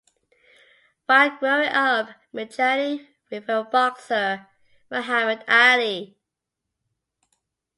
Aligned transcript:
While 1.05 1.37
growing 1.37 1.69
up, 1.69 2.09
Medjani 2.33 3.07
revered 3.29 3.69
boxer 3.69 4.47
Muhammad 4.89 5.43
Ali. 5.47 6.17